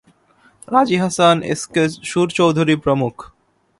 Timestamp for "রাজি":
0.67-0.97